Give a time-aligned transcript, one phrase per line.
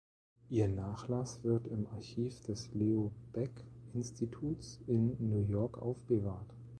[0.49, 3.63] Ihr Nachlass wird im Archiv des Leo Baeck
[3.93, 6.51] Instituts in New York aufbewahrt.